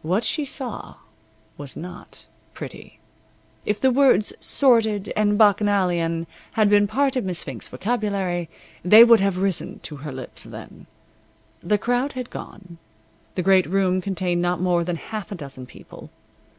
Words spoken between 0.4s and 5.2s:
saw was not pretty. If the words sordid